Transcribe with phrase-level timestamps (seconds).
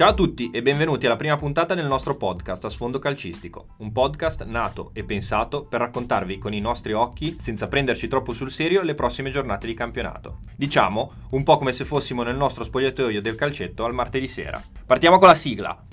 [0.00, 3.92] Ciao a tutti e benvenuti alla prima puntata del nostro podcast a sfondo calcistico, un
[3.92, 8.80] podcast nato e pensato per raccontarvi con i nostri occhi, senza prenderci troppo sul serio,
[8.80, 10.38] le prossime giornate di campionato.
[10.56, 14.58] Diciamo, un po' come se fossimo nel nostro spogliatoio del calcetto al martedì sera.
[14.86, 15.84] Partiamo con la sigla.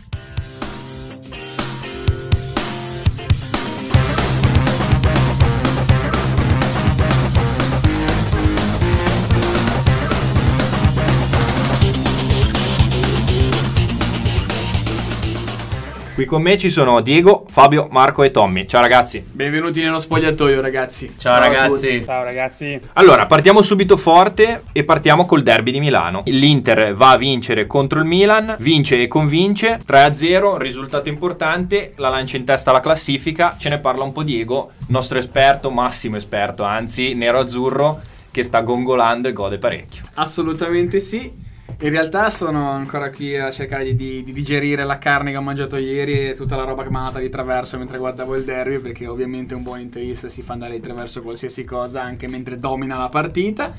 [16.18, 18.66] Qui con me ci sono Diego, Fabio, Marco e Tommy.
[18.66, 19.24] Ciao ragazzi.
[19.24, 21.14] Benvenuti nello spogliatoio, ragazzi.
[21.16, 22.04] Ciao, a ragazzi.
[22.04, 22.82] Ciao ragazzi.
[22.94, 26.24] Allora, partiamo subito forte e partiamo col derby di Milano.
[26.26, 32.38] L'Inter va a vincere contro il Milan, vince e convince 3-0, risultato importante, la lancia
[32.38, 33.56] in testa alla classifica.
[33.56, 39.28] Ce ne parla un po' Diego, nostro esperto, massimo esperto, anzi, nero-azzurro, che sta gongolando
[39.28, 40.06] e gode parecchio.
[40.16, 41.46] Assolutamente sì.
[41.80, 45.44] In realtà sono ancora qui a cercare di, di- di digerire la carne che ho
[45.44, 48.44] mangiato ieri e tutta la roba che mi è andata di traverso mentre guardavo il
[48.44, 52.60] derby, perché ovviamente un buon interista si fa andare di traverso qualsiasi cosa anche mentre
[52.60, 53.76] domina la partita.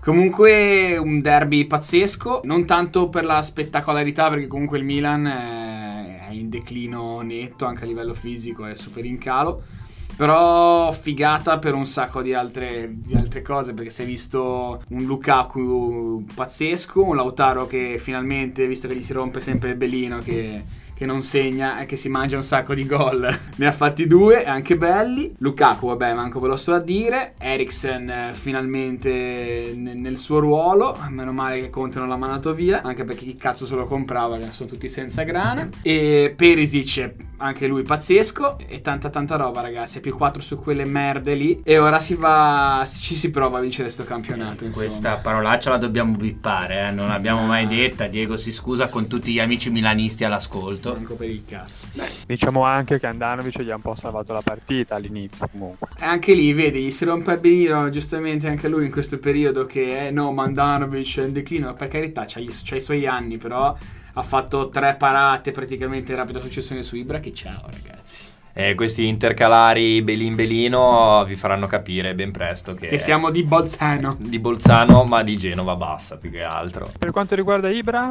[0.00, 6.48] Comunque un derby pazzesco, non tanto per la spettacolarità, perché comunque il Milan è in
[6.48, 9.62] declino netto anche a livello fisico, è super in calo.
[10.16, 15.04] Però figata per un sacco di altre, di altre cose perché si è visto un
[15.04, 20.64] Lukaku pazzesco, un Lautaro che finalmente, visto che gli si rompe sempre il belino, che,
[20.96, 24.44] che non segna e che si mangia un sacco di gol, ne ha fatti due,
[24.44, 25.34] anche belli.
[25.38, 27.34] Lukaku, vabbè, manco ve lo sto a dire.
[27.36, 32.80] Eriksen eh, finalmente ne- nel suo ruolo, meno male che Conte non l'ha mandato via,
[32.82, 35.68] anche perché chi cazzo se lo comprava, sono tutti senza grana.
[35.82, 41.34] E Perisic, anche lui pazzesco, e tanta tanta roba ragazzi, più 4 su quelle merde
[41.34, 41.60] lì.
[41.62, 44.86] E ora si va, ci si prova a vincere sto campionato, insomma.
[44.86, 48.06] Questa parolaccia la dobbiamo bippare, eh, non l'abbiamo mai detta.
[48.06, 50.85] Diego si scusa con tutti gli amici milanisti all'ascolto.
[50.92, 51.86] Manco per il cazzo.
[52.26, 55.88] Diciamo anche che Andanovic gli ha un po' salvato la partita all'inizio comunque.
[55.98, 59.66] E anche lì, vedi, gli si rompe il benino, giustamente anche lui in questo periodo
[59.66, 63.36] che, eh, no, Mandanovic è in declino, per carità, c'ha, gli- c'ha i suoi anni,
[63.36, 63.76] però
[64.18, 68.24] ha fatto tre parate praticamente in rapida successione su Ibra, che ciao ragazzi.
[68.58, 74.16] E questi intercalari Belin Belino vi faranno capire ben presto che, Che siamo di Bolzano.
[74.18, 76.90] di Bolzano, ma di Genova bassa più che altro.
[76.98, 78.08] Per quanto riguarda Ibra,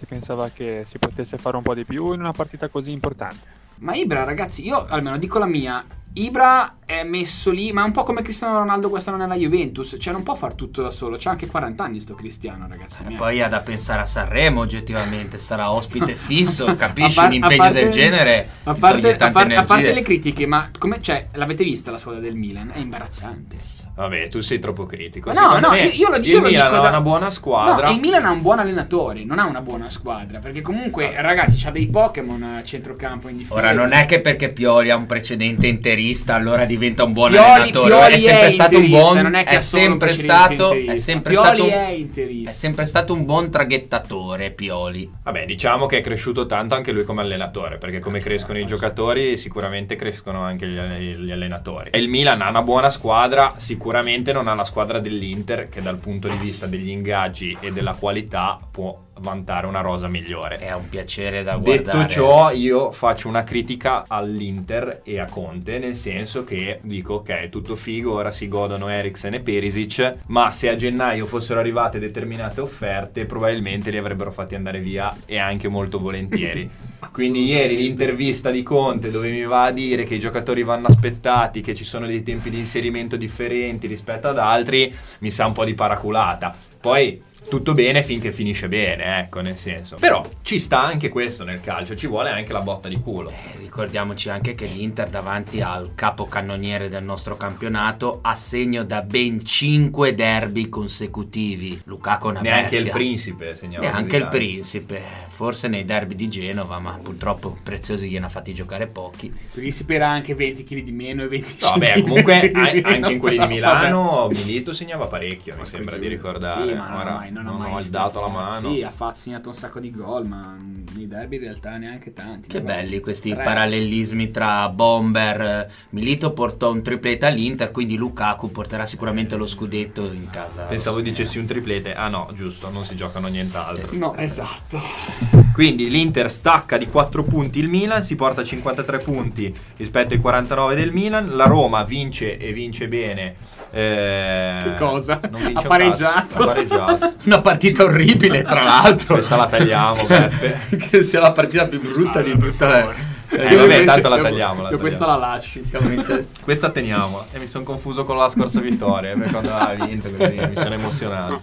[0.00, 3.58] si pensava che si potesse fare un po' di più in una partita così importante.
[3.80, 5.84] Ma Ibra, ragazzi, io almeno dico la mia.
[6.14, 9.96] Ibra è messo lì, ma è un po' come Cristiano Ronaldo quest'anno nella Juventus.
[10.00, 11.16] Cioè, non può far tutto da solo.
[11.18, 13.02] C'ha anche 40 anni sto Cristiano, ragazzi.
[13.02, 13.18] E miei.
[13.18, 15.36] poi ha da pensare a Sanremo, oggettivamente.
[15.36, 17.14] Sarà ospite fisso, capisci?
[17.16, 19.92] Par- un impegno parte- del genere A ti parte, toglie a tante par- a parte
[19.92, 22.70] le critiche, ma come, cioè, l'avete vista la squadra del Milan?
[22.70, 23.56] È imbarazzante.
[24.00, 25.30] Vabbè, tu sei troppo critico.
[25.30, 27.00] No, Secondo no, me io, io lo, io il lo Milan dico ha da- una
[27.02, 27.88] buona squadra.
[27.88, 30.38] No, il Milan ha un buon allenatore, non ha una buona squadra.
[30.38, 33.54] Perché comunque, ragazzi, c'ha dei Pokémon a centrocampo in difesa.
[33.60, 37.46] Ora non è che perché Pioli ha un precedente interista allora diventa un buon Pioli-
[37.46, 40.72] allenatore, Pioli è sempre è stato un interista, buon non è che è sempre stato
[40.72, 42.50] è sempre Pioli stato è interista.
[42.50, 45.10] è sempre stato un buon traghettatore Pioli.
[45.24, 49.36] Vabbè, diciamo che è cresciuto tanto anche lui come allenatore, perché come crescono i giocatori,
[49.36, 51.90] sicuramente crescono anche gli, gli allenatori.
[51.90, 53.88] E il Milan ha una buona squadra, sicuramente
[54.32, 58.58] non ha la squadra dell'Inter, che dal punto di vista degli ingaggi e della qualità
[58.70, 60.58] può vantare una rosa migliore.
[60.58, 62.08] È un piacere da Detto guardare.
[62.08, 67.76] ciò, io faccio una critica all'Inter e a Conte, nel senso che dico ok, tutto
[67.76, 73.26] figo, ora si godono Eriksen e Perisic, ma se a gennaio fossero arrivate determinate offerte,
[73.26, 76.70] probabilmente li avrebbero fatti andare via e anche molto volentieri.
[77.12, 81.60] Quindi ieri l'intervista di Conte dove mi va a dire che i giocatori vanno aspettati,
[81.60, 85.64] che ci sono dei tempi di inserimento differenti rispetto ad altri, mi sa un po'
[85.64, 86.54] di paraculata.
[86.80, 89.96] Poi tutto bene finché finisce bene, ecco, nel senso.
[89.98, 93.30] Però ci sta anche questo nel calcio, ci vuole anche la botta di culo.
[93.30, 99.44] Eh, Ricordiamoci anche che l'Inter davanti al capocannoniere del nostro campionato ha segno da ben
[99.44, 101.80] 5 derby consecutivi.
[101.84, 102.80] Lukaku è una Neanche bestia.
[102.80, 103.84] il principe segnava.
[103.86, 108.86] Neanche il principe, forse nei derby di Genova, ma purtroppo Preziosi gliene ha fatti giocare
[108.86, 109.32] pochi.
[109.52, 112.62] Si spera anche 20 kg di meno e 20 No, vabbè, kg comunque di an-
[112.74, 113.46] meno, anche in quelli di.
[113.54, 116.66] Milano Milito segnava parecchio, mi sembra di ricordare.
[116.68, 118.30] Sì, ma no, non, Non ha mai dato strafatto.
[118.30, 118.72] mano.
[118.74, 120.56] Sì, ha fatto, segnato un sacco di gol, ma
[120.94, 122.48] nei derby in realtà neanche tanti.
[122.48, 123.42] Che Vabbè, belli questi tre.
[123.42, 125.40] parallelismi tra Bomber.
[125.40, 130.64] eh, Milito portò un triplete all'Inter, quindi Lukaku porterà sicuramente lo scudetto in casa.
[130.64, 131.94] Pensavo dicessi un triplete.
[131.94, 133.88] Ah no, giusto, non si giocano nient'altro.
[133.96, 134.78] No, esatto.
[135.52, 140.20] Quindi l'Inter stacca di 4 punti il Milan, si porta a 53 punti rispetto ai
[140.20, 141.36] 49 del Milan.
[141.36, 143.34] La Roma vince e vince bene.
[143.70, 145.20] eh, Che cosa?
[145.30, 146.14] Non vince Ha un pareggiato.
[146.14, 147.12] cazzo, ha pareggiato.
[147.24, 149.14] Una partita orribile, tra l'altro.
[149.14, 150.60] Questa la tagliamo, Beppe.
[150.76, 152.92] che sia la partita più brutta di tutta la.
[153.32, 154.62] Eh, vabbè, tanto la tagliamo.
[154.62, 155.20] La Io questa tagliamo.
[155.20, 155.62] la lasci.
[155.62, 157.26] Siamo in se- Questa teniamola.
[157.32, 159.14] E mi sono confuso con la scorsa vittoria.
[159.16, 161.42] Per quando ha vinto, così mi sono emozionato.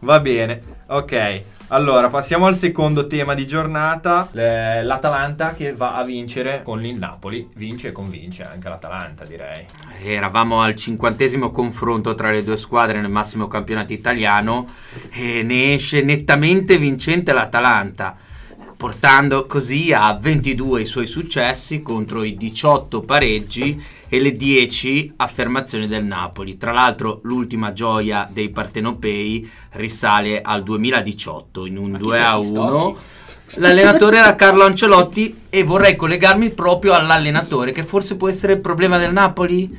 [0.00, 1.42] Va bene, ok.
[1.70, 4.30] Allora, passiamo al secondo tema di giornata.
[4.32, 7.46] L'Atalanta che va a vincere con il Napoli.
[7.56, 9.66] Vince e convince anche l'Atalanta, direi.
[10.02, 14.64] Eravamo al cinquantesimo confronto tra le due squadre nel massimo campionato italiano
[15.10, 18.16] e ne esce nettamente vincente l'Atalanta,
[18.78, 25.88] portando così a 22 i suoi successi contro i 18 pareggi e le 10 affermazioni
[25.88, 26.56] del Napoli.
[26.56, 32.24] Tra l'altro l'ultima gioia dei partenopei risale al 2018 in un Ma chi 2 sei,
[32.24, 32.58] a Stocchi?
[32.60, 32.96] 1.
[33.54, 38.96] L'allenatore era Carlo Ancelotti e vorrei collegarmi proprio all'allenatore che forse può essere il problema
[38.96, 39.76] del Napoli.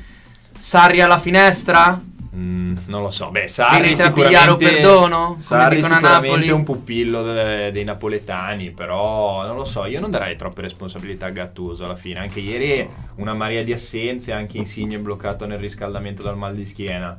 [0.57, 2.01] Sarri alla finestra?
[2.35, 3.31] Mm, non lo so.
[3.31, 4.69] Beh, Sarri sicuramente...
[4.69, 5.37] perdono?
[5.39, 10.61] Sarri sicuramente un pupillo de- dei napoletani, però non lo so, io non darei troppe
[10.61, 12.19] responsabilità a Gattuso alla fine.
[12.19, 17.17] Anche ieri una marea di assenze, anche Insigne bloccato nel riscaldamento dal mal di schiena.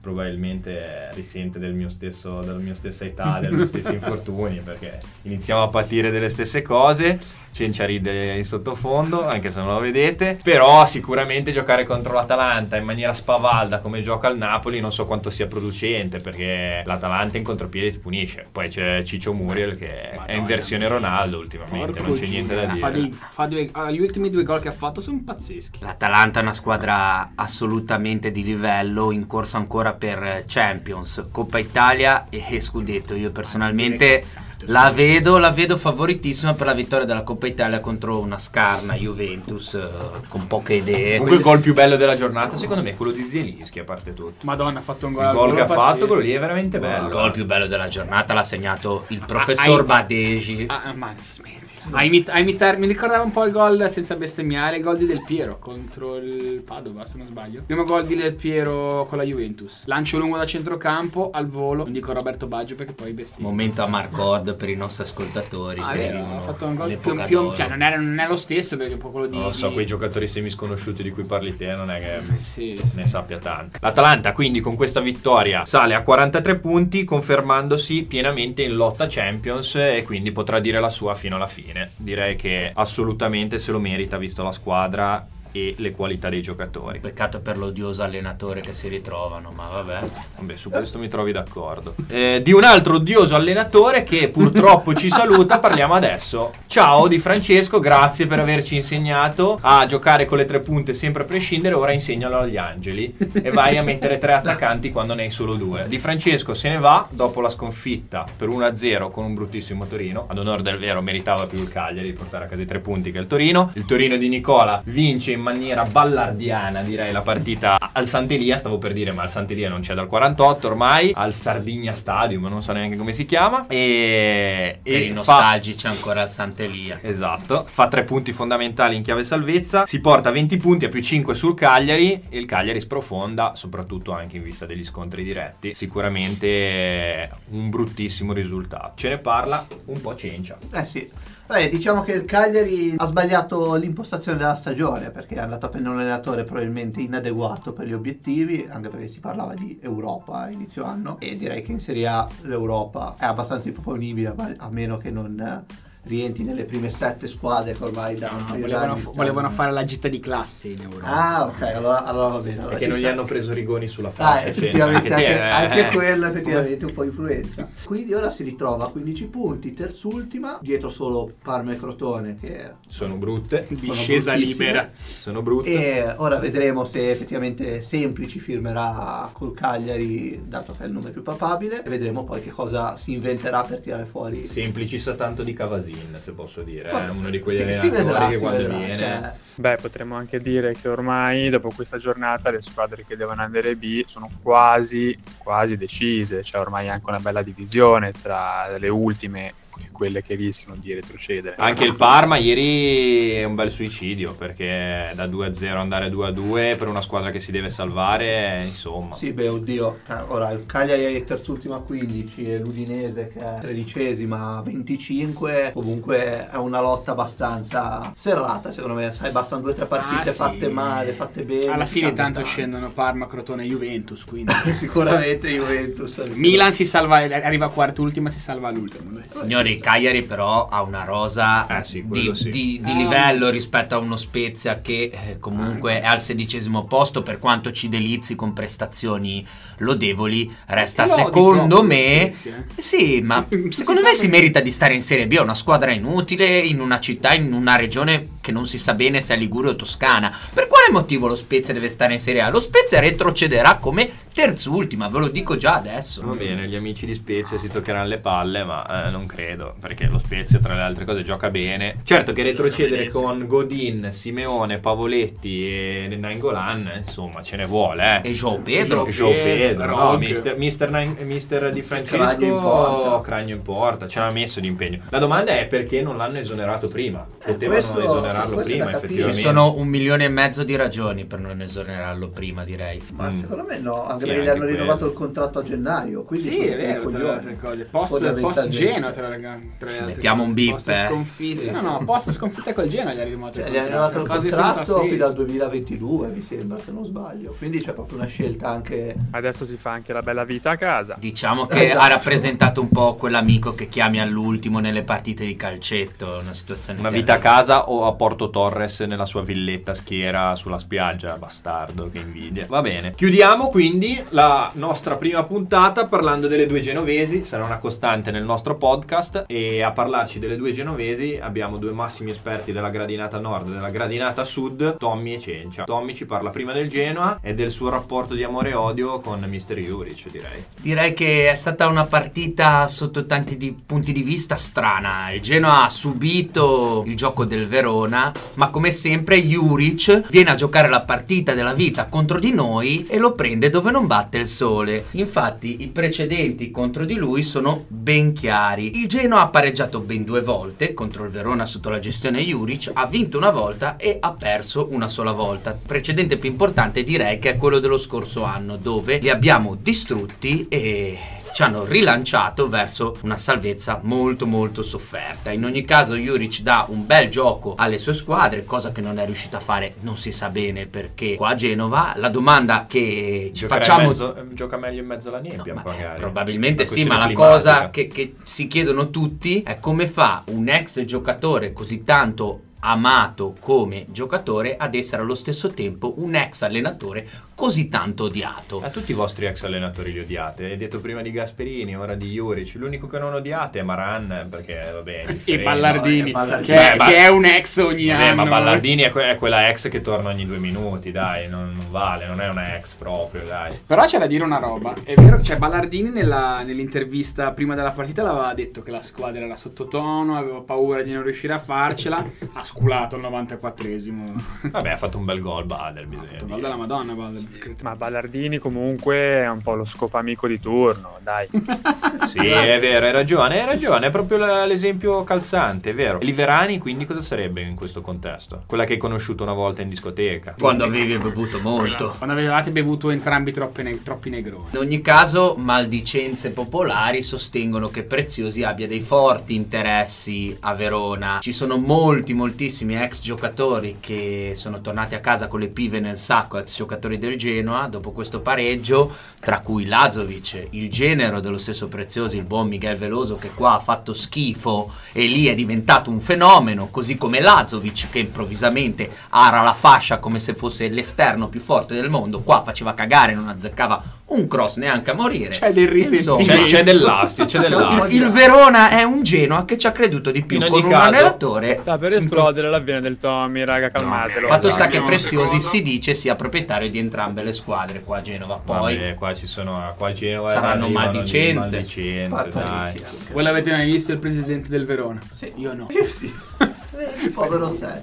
[0.00, 5.62] Probabilmente risente del mio stesso, della mia stessa età, dei miei stessi infortuni, perché iniziamo
[5.62, 7.38] a patire delle stesse cose.
[7.52, 10.38] Cencia ride in sottofondo, anche se non lo vedete.
[10.40, 15.30] Però sicuramente giocare contro l'Atalanta in maniera spavalda come gioca il Napoli non so quanto
[15.30, 18.46] sia producente, perché l'Atalanta in contropiede si punisce.
[18.50, 20.86] Poi c'è Ciccio Muriel che è in Madonna versione.
[20.86, 22.78] Ronaldo ultimamente, non c'è niente da dire.
[22.78, 25.80] Fa dei- fa due- gli ultimi due gol che ha fatto sono pazzeschi.
[25.82, 32.60] L'Atalanta è una squadra assolutamente di livello, in corsa ancora per Champions, Coppa Italia e
[32.60, 33.14] Scudetto.
[33.14, 34.22] Io personalmente
[34.66, 39.74] la vedo, la vedo favoritissima per la vittoria della Coppa Italia contro una scarna Juventus
[39.74, 39.88] eh,
[40.28, 41.12] con poche idee.
[41.16, 44.12] Comunque il gol più bello della giornata secondo me è quello di Zielinski a parte
[44.14, 44.34] tutto.
[44.44, 45.26] Madonna, ha fatto un gol.
[45.26, 45.82] Il gol che ha pazzesco.
[45.86, 47.08] fatto, quello lì è veramente Il bello.
[47.08, 50.64] gol più bello della giornata l'ha segnato il professor hai- Badegi.
[50.68, 51.58] Ah, ma smetti.
[51.92, 55.06] A, imit- a imitare, mi ricordava un po' il gol senza bestemmiare, il gol di
[55.06, 57.60] Del Piero contro il Padova, se non sbaglio.
[57.60, 59.84] Il primo gol di Del Piero con la Juventus.
[59.86, 63.48] Lancio lungo da centrocampo al volo, non dico Roberto Baggio perché poi bestemmia.
[63.48, 65.80] Momento a Marcord per i nostri ascoltatori.
[65.80, 68.36] Ah, che vero, ha fatto un gol più, più cioè, non, era- non è lo
[68.36, 71.24] stesso perché è un po' quello di Non lo so, quei giocatori semisconosciuti di cui
[71.24, 72.96] parli te non è che Sì, sì.
[72.96, 73.78] ne sappia tanto.
[73.80, 80.02] L'Atalanta quindi con questa vittoria sale a 43 punti confermandosi pienamente in lotta Champions e
[80.04, 81.90] quindi potrà dire la sua fino alla fine.
[81.96, 87.00] Direi che assolutamente se lo merita visto la squadra e le qualità dei giocatori.
[87.00, 89.98] Peccato per l'odioso allenatore che si ritrovano, ma vabbè.
[90.38, 91.94] Vabbè, su questo mi trovi d'accordo.
[92.08, 96.52] Eh, di un altro odioso allenatore che purtroppo ci saluta, parliamo adesso.
[96.66, 101.26] Ciao Di Francesco, grazie per averci insegnato a giocare con le tre punte sempre a
[101.26, 101.74] prescindere.
[101.74, 105.86] Ora insegnalo agli angeli e vai a mettere tre attaccanti quando ne hai solo due.
[105.88, 110.26] Di Francesco se ne va dopo la sconfitta per 1-0 con un bruttissimo Torino.
[110.28, 113.10] Ad onore del vero, meritava più il Cagliari di portare a casa i tre punti
[113.10, 113.70] che il Torino.
[113.74, 118.56] Il Torino di Nicola vince in maniera ballardiana, direi, la partita al Sant'Elia.
[118.56, 121.12] Stavo per dire, ma al Sant'Elia non c'è dal 48 ormai.
[121.14, 123.66] Al Sardigna Stadium, non so neanche come si chiama.
[123.68, 126.98] E, Per e i fa- nostalgici ancora il Sant'Elia.
[127.02, 131.02] Esatto, fa tre punti fondamentali in chiave salvezza, si porta a 20 punti a più
[131.02, 135.74] 5 sul Cagliari e il Cagliari sprofonda, soprattutto anche in vista degli scontri diretti.
[135.74, 138.92] Sicuramente un bruttissimo risultato.
[138.96, 140.58] Ce ne parla un po' Cencia.
[140.72, 141.08] Eh sì.
[141.50, 145.94] Vabbè, diciamo che il Cagliari ha sbagliato l'impostazione della stagione perché è andato a prendere
[145.94, 150.84] un allenatore probabilmente inadeguato per gli obiettivi, anche perché si parlava di Europa a inizio
[150.84, 155.64] anno e direi che in Serie A l'Europa è abbastanza improponibile a meno che non
[156.02, 159.70] rientri nelle prime sette squadre che ormai da un No, paio volevano, stanno- volevano fare
[159.72, 161.04] la gita di classe in Europa.
[161.04, 162.56] Ah, ok, allora, allora va bene.
[162.58, 164.44] allora Perché non gli hanno preso Rigoni sulla Ah, faccia.
[164.46, 165.78] effettivamente Fede, anche, eh.
[165.80, 167.68] anche quello effettivamente un po' influenza.
[167.84, 173.16] Quindi ora si ritrova a 15 punti, terzultima, dietro solo Parma e Crotone che Sono
[173.16, 174.90] brutte, Discesa libera.
[175.18, 175.70] sono brutte.
[175.70, 181.22] e ora vedremo se effettivamente Semplici firmerà col Cagliari, dato che è il nome più
[181.22, 184.48] papabile, e vedremo poi che cosa si inventerà per tirare fuori.
[184.48, 185.88] Semplici sa tanto di Cavasi.
[185.90, 186.92] Godin, se posso dire.
[186.92, 188.96] Ma- È uno di quegli si- si allenatori vedrà, che quando vedrà, viene...
[188.96, 193.76] cioè, Beh, potremmo anche dire che ormai dopo questa giornata le squadre che devono andare
[193.76, 196.40] B sono quasi, quasi decise.
[196.40, 199.54] C'è ormai anche una bella divisione tra le ultime
[200.00, 201.56] quelle che rischiano di retrocedere.
[201.58, 206.88] Anche il Parma ieri è un bel suicidio perché da 2-0 andare a 2-2 per
[206.88, 209.14] una squadra che si deve salvare, insomma.
[209.14, 209.98] Sì, beh, oddio.
[210.08, 215.72] Eh, Ora il Cagliari è terzultima a 15 e l'Udinese che è tredicesima a 25.
[215.74, 219.12] Comunque è una lotta abbastanza serrata, secondo me.
[219.12, 220.36] Sai, bastano due o tre partite Ah, sì.
[220.38, 221.66] fatte male, fatte bene.
[221.72, 224.50] Alla fine tanto scendono Parma, Crotone e Juventus, quindi...
[224.72, 226.16] Sicuramente Juventus.
[226.36, 229.10] Milan si salva, arriva a quart'ultima, si salva all'ultimo.
[229.10, 229.24] dai.
[229.28, 232.48] Signori, Cagliari però ha una rosa Eh sì, di, sì.
[232.48, 232.96] di- di Ah.
[232.96, 237.88] livello rispetto a uno Spezia che eh, comunque è al sedicesimo posto per quanto ci
[237.88, 239.44] delizi con prestazioni
[239.78, 242.30] lodevoli, resta secondo me...
[242.30, 242.34] Eh.
[242.76, 245.90] Eh Sì, ma secondo me si merita di stare in Serie B, è una squadra
[245.90, 249.70] inutile in una città, in una regione che non si sa bene se è Liguria
[249.70, 250.34] o Toscana.
[250.52, 252.50] Per quale motivo lo Spezia deve stare in Serie A?
[252.50, 256.22] Lo Spezia retrocederà come terzultima, ve lo dico già adesso.
[256.24, 260.06] Va bene, gli amici di Spezia si toccheranno le palle, ma eh, non credo, perché
[260.06, 261.96] lo Spezia tra le altre cose gioca bene.
[262.04, 268.30] Certo che retrocedere con Godin, Simeone, Pavoletti e Nainggolan, insomma, ce ne vuole, eh.
[268.30, 269.06] E João Pedro?
[269.06, 273.20] João Pedro, no, mister, mister, Nain- mister Di Cragno in Francesco, porta.
[273.20, 275.00] Cragno in porta, ce l'ha messo di impegno.
[275.10, 277.26] La domanda è perché non l'hanno esonerato prima?
[277.44, 278.90] Potevano questo- esonerarlo prima, capire.
[278.90, 279.40] Ci effettivamente.
[279.40, 283.00] sono un milione e mezzo di ragioni per non esonerarlo prima, direi.
[283.14, 283.30] Ma Mm.
[283.30, 285.12] secondo me no, anche Sì, perché gli hanno rinnovato quello.
[285.12, 286.22] il contratto a gennaio.
[286.24, 287.84] Quindi Sì, è vero, tra le cose.
[287.84, 288.42] Post, Fondamentalmente.
[288.42, 291.06] post Genoa, tra le, tra le Ci altre mettiamo un bip, Post eh.
[291.08, 291.70] sconfitte.
[291.70, 294.26] No, no, post sconfitta col Genoa gli ha rinnovato Cioè, il gli hanno rinnovato il
[294.26, 295.32] contratto fino al senso.
[295.32, 297.54] 2022, mi sembra, se non sbaglio.
[297.58, 299.14] Quindi c'è proprio una scelta anche.
[299.30, 301.16] Adesso si fa anche la bella vita a casa.
[301.18, 302.00] Diciamo che Esatto.
[302.00, 307.08] ha rappresentato un po' quell'amico che chiami all'ultimo nelle partite di calcetto, una situazione Una
[307.08, 307.29] terribile.
[307.30, 312.18] Vita a casa o a Porto Torres nella sua villetta schiera sulla spiaggia, bastardo, che
[312.18, 312.66] invidia.
[312.68, 313.14] Va bene.
[313.14, 318.76] Chiudiamo quindi la nostra prima puntata parlando delle due genovesi, sarà una costante nel nostro
[318.76, 323.72] podcast e a parlarci delle due genovesi abbiamo due massimi esperti della gradinata nord e
[323.74, 325.84] della gradinata sud, Tommy e Cencia.
[325.84, 329.40] Tommy ci parla prima del Genoa e del suo rapporto di amore e odio con
[329.40, 329.74] Mr.
[329.74, 330.64] Juric, direi.
[330.80, 335.30] Direi che è stata una partita sotto tanti di- punti di vista strana.
[335.30, 340.88] Il Genoa ha subito il gioco del Verona, ma come sempre Juric viene a giocare
[340.88, 345.04] la partita della vita contro di noi e lo prende dove non batte il sole.
[345.10, 348.98] Infatti i precedenti contro di lui sono ben chiari.
[348.98, 353.04] Il Genoa ha pareggiato ben due volte contro il Verona sotto la gestione Juric, ha
[353.04, 355.78] vinto una volta e ha perso una sola volta.
[355.86, 361.18] Precedente più importante direi che è quello dello scorso anno dove li abbiamo distrutti e
[361.60, 365.50] ci hanno rilanciato verso una salvezza molto molto sofferta.
[365.50, 369.26] In ogni caso Juric dà un bel gioco alle sue squadre, cosa che non è
[369.26, 372.14] riuscita a fare non si sa bene perché qua a Genova.
[372.16, 375.82] La domanda che ci Giocherà facciamo mezzo- gioca meglio in mezzo alla No, nebbia, eh,
[375.84, 376.20] magari.
[376.20, 381.04] probabilmente sì, ma la cosa che, che si chiedono tutti è come fa un ex
[381.04, 387.90] giocatore così tanto amato come giocatore ad essere allo stesso tempo un ex allenatore così
[387.90, 388.80] tanto odiato.
[388.82, 390.64] A tutti i vostri ex allenatori li odiate.
[390.64, 392.74] Hai detto prima di Gasperini, ora di Juric.
[392.76, 395.24] L'unico che non odiate è Maran, perché vabbè.
[395.24, 395.58] è E.
[395.58, 396.66] Ballardini, no, Ballardini.
[396.74, 398.44] che, è, Eh, ma- che è un ex ogni Vabbè, anno.
[398.44, 401.90] ma Ballardini è, que- è quella ex che torna ogni due minuti, dai, non, non
[401.90, 403.78] vale, non è una ex proprio, dai.
[403.86, 408.22] Però c'è da dire una roba, è vero, cioè Ballardini nella- nell'intervista prima della partita
[408.22, 412.64] l'aveva detto che la squadra era sottotono, aveva paura di non riuscire a farcela, ha
[412.74, 414.32] sculato al 94esimo.
[414.70, 416.60] Vabbè, ha fatto un bel gol Bader, bisogna Gol dire.
[416.60, 417.42] della Madonna, Bader.
[417.82, 421.48] Ma Ballardini comunque è un po' lo scopamico di turno, dai.
[422.30, 426.18] Sì, è vero, hai ragione, hai ragione, è proprio la- l'esempio calzante, è vero.
[426.20, 428.62] Liverani, quindi cosa sarebbe in questo contesto?
[428.66, 430.54] Quella che hai conosciuto una volta in discoteca.
[430.58, 432.14] Quando avevi bevuto molto.
[432.18, 434.66] Quando avevate bevuto entrambi ne- troppi negroni.
[434.72, 441.38] In ogni caso, maldicenze popolari sostengono che Preziosi abbia dei forti interessi a Verona.
[441.40, 446.18] Ci sono molti, moltissimi ex giocatori che sono tornati a casa con le pive nel
[446.18, 451.88] sacco, ex giocatori del Genoa, dopo questo pareggio, tra cui Lazovic, il genero dello stesso
[451.88, 456.20] Preziosi, il buon Miguel Veloso, che qua ha fatto schifo e lì è diventato un
[456.20, 461.94] fenomeno, così come Lazovic, che improvvisamente ara la fascia come se fosse l'esterno più forte
[461.94, 465.50] del mondo, qua faceva cagare, non azzeccava un cross neanche a morire.
[465.50, 466.64] C'è del Insomma, risentimento.
[466.66, 468.04] C'è, c'è dell'astio, c'è dell'astio.
[468.16, 470.90] il, il Verona è un Genoa che ci ha creduto di più con ogni un
[470.90, 474.48] caso- allenatore Sta per esplodere esplodere la vena del Tommy, raga, calmatelo.
[474.48, 478.56] Fatto sta che Preziosi si dice sia proprietario di entrambe le squadre qua a Genova.
[478.56, 481.70] Poi Vabbè, qua ci sono qua a Genova Saranno arrivano maldicenze.
[481.76, 482.94] maldicenze, dai.
[483.32, 485.20] Voi l'avete mai visto il presidente del Verona?
[485.32, 485.52] Sì.
[485.56, 485.86] Io no.
[485.90, 486.32] Io sì.
[487.32, 488.02] Povero sa-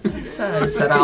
[0.67, 0.97] sarà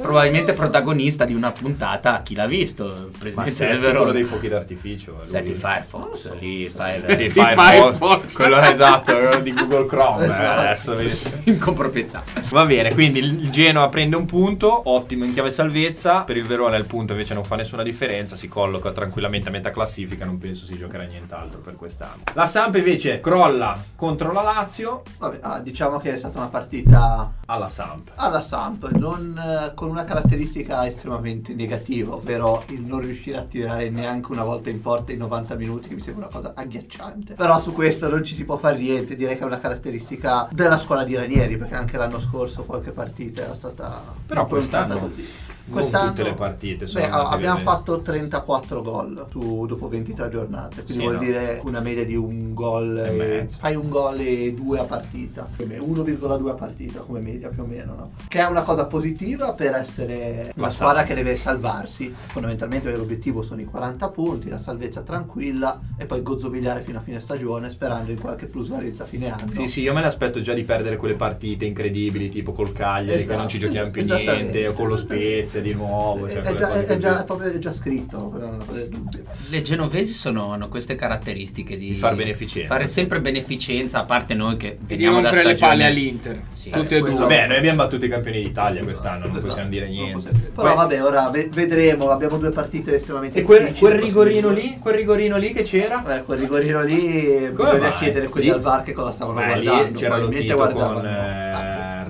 [0.00, 2.22] probabilmente protagonista di una puntata.
[2.22, 3.10] Chi l'ha visto?
[3.18, 4.12] Presidente del quello Verona.
[4.12, 5.12] dei fuochi d'artificio.
[5.18, 5.26] lui.
[5.26, 7.32] Senti Firefox, lì Firefox.
[7.32, 8.34] Firefox.
[8.36, 10.22] Quello esatto, quello di Google Chrome.
[10.22, 11.32] eh, Esatto, adesso sì.
[11.44, 12.22] in comproprietà.
[12.50, 16.20] Va bene, quindi il Genoa prende un punto, ottimo in chiave salvezza.
[16.20, 19.70] Per il Verona il punto invece non fa nessuna differenza, si colloca tranquillamente a metà
[19.70, 22.22] classifica, non penso si giocherà nient'altro per quest'anno.
[22.34, 27.32] La Samp invece crolla contro la Lazio Vabbè, ah, diciamo che è stata una partita
[27.46, 28.10] alla Samp.
[28.16, 33.88] alla Samp, non, eh, con una caratteristica estremamente negativa, ovvero il non riuscire a tirare
[33.88, 37.34] neanche una volta in porta in 90 minuti, che mi sembra una cosa agghiacciante.
[37.34, 40.76] Però su questo non ci si può fare niente, direi che è una caratteristica della
[40.76, 45.28] scuola di Ranieri, perché anche l'anno scorso qualche partita era stata Però quest'anno così.
[45.68, 50.98] Non tutte le partite beh, abbiamo fatto 34 gol su- dopo 23 giornate, quindi Sì,
[51.00, 51.18] vuol no.
[51.20, 53.56] dire una media di un gol, E e- mezzo.
[53.58, 57.48] fai un gol e due a partita, più o meno, 1,2 a partita come media
[57.48, 58.10] più o meno, no?
[58.28, 63.42] che è una cosa positiva per essere una La squadra che deve salvarsi, fondamentalmente l'obiettivo
[63.42, 68.10] sono i 40 punti, la salvezza tranquilla e poi gozzovigliare fino a fine stagione sperando
[68.10, 69.50] in qualche plusvalenza a fine anno.
[69.52, 73.22] Sì, sì, io me l'aspetto già di perdere quelle partite incredibili, tipo col Cagliari, che
[73.22, 75.24] Esatto, non ci giochiamo più niente, o con lo esattamente.
[75.56, 76.26] Spezia di nuovo.
[76.26, 79.22] È, cioè è già, è, già- è proprio è già scritto, cosa del dubbio.
[79.48, 82.74] Le genovesi sono, hanno queste caratteristiche di, Di far beneficenza.
[82.74, 86.40] Fare sempre beneficenza, a parte noi che E veniamo da rompere le palle all'Inter.
[86.54, 87.24] Sì, Tutti e quello- due.
[87.26, 90.12] Vabbè, noi abbiamo battuto i campioni d'Italia quest'anno, non Esatto, possiamo dire non niente.
[90.14, 90.38] possiamo.
[90.54, 93.80] Però Poi- vabbè, ora ve- vedremo, abbiamo due partite estremamente E quel, difficili.
[93.90, 96.16] quel rigorino lì, quel rigorino lì che c'era?
[96.18, 97.96] Eh, quel rigorino lì Come bisogna mai?
[97.98, 99.98] chiedere quelli Lì- al VAR che cosa stavano Beh, lì guardando.
[99.98, 101.45] c'era lo con eh,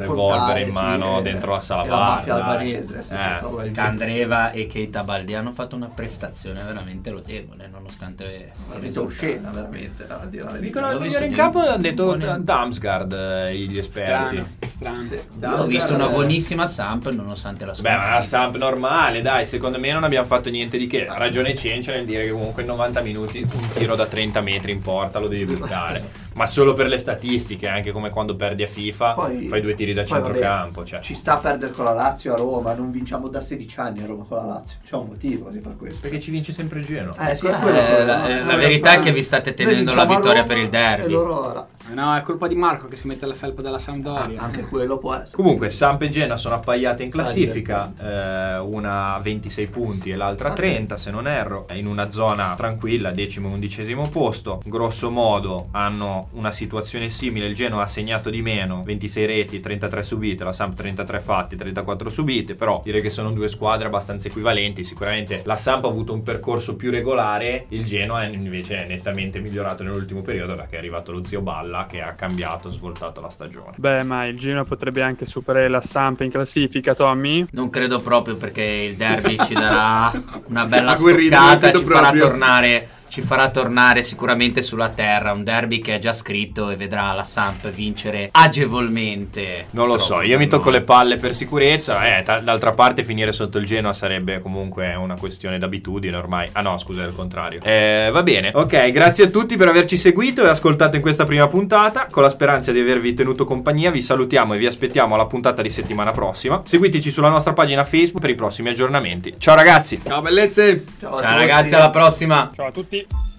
[0.06, 3.70] revolver in sì, mano eh, dentro la sala VAR, La mafia albanese, sì, Eh, sì.
[3.72, 10.06] Candreva e Keita Baldi hanno fatto una prestazione veramente lodevole, nonostante il Veramente oscena, veramente.
[10.08, 10.50] a dire la.
[10.52, 14.44] Dicono il migliore in campo hanno detto buone- Damsgaard eh, gli esperti.
[14.66, 15.02] Strano.
[15.02, 15.18] Sì.
[15.44, 18.22] Ho visto una buonissima Samp nonostante la Beh, ma la.
[18.22, 21.06] Samp normale, dai, secondo me non abbiamo fatto niente di che.
[21.06, 24.72] Ha ragione Cencio nel dire che comunque in 90 minuti un tiro da 30 metri
[24.72, 26.24] in porta lo devi buttare.
[26.36, 29.94] Ma solo per le statistiche, anche come quando perdi a FIFA, Poi- fai due tiri
[29.94, 30.84] da vabbè, centrocampo.
[30.84, 31.00] Cioè.
[31.00, 34.06] Ci sta a perdere con la Lazio a Roma, non vinciamo da 16 anni a
[34.06, 34.78] Roma con la Lazio.
[34.84, 36.00] C'è un motivo di far questo.
[36.02, 37.30] Perché ci vince sempre il Genoa.
[37.30, 38.04] Eh sì, Eh, è quello il problema.
[38.28, 40.68] la- Noi la verità abbiamo- è che vi state tenendo la vittoria Roma per il
[40.68, 41.14] derby.
[41.14, 44.40] Eh No, è colpa di Marco che si mette la felpa della Sampdoria.
[44.40, 45.36] Ah, anche quello può essere.
[45.36, 50.50] Comunque, Samp e Genoa sono appaiate in classifica, eh, una a 26 punti e l'altra
[50.50, 54.60] a 30 se non erro, in una zona tranquilla, decimo e undicesimo posto.
[54.64, 60.02] Grosso modo hanno una situazione simile, il Genoa ha segnato di meno, 26 reti, 33
[60.02, 64.84] subite, la Samp 33 fatti, 34 subite, però direi che sono due squadre abbastanza equivalenti,
[64.84, 69.82] sicuramente la Samp ha avuto un percorso più regolare, il Genoa invece è nettamente migliorato
[69.82, 73.74] nell'ultimo periodo perché è arrivato lo zio Balla che ha cambiato, svoltato la stagione.
[73.76, 77.46] Beh, ma il Genoa potrebbe anche superare la Samp in classifica, Tommy?
[77.52, 80.10] Non credo proprio perché il derby ci darà
[80.48, 82.26] una bella stoccata, ci farà proprio.
[82.28, 87.14] tornare ci farà tornare sicuramente sulla terra un derby che è già scritto e vedrà
[87.14, 89.68] la Samp vincere agevolmente.
[89.70, 92.18] Non lo so, io mi tocco le palle per sicurezza.
[92.18, 96.50] Eh, ta- d'altra parte, finire sotto il Genoa sarebbe comunque una questione d'abitudine ormai.
[96.52, 97.60] Ah, no, scusa, è il contrario.
[97.62, 98.50] Eh, va bene.
[98.52, 102.08] Ok, grazie a tutti per averci seguito e ascoltato in questa prima puntata.
[102.10, 105.70] Con la speranza di avervi tenuto compagnia, vi salutiamo e vi aspettiamo alla puntata di
[105.70, 106.60] settimana prossima.
[106.66, 109.36] Seguiteci sulla nostra pagina Facebook per i prossimi aggiornamenti.
[109.38, 110.02] Ciao, ragazzi!
[110.04, 110.84] Ciao bellezze!
[111.00, 112.50] Ciao, Ciao ragazzi, alla prossima!
[112.54, 113.05] Ciao a tutti.
[113.10, 113.35] Bye.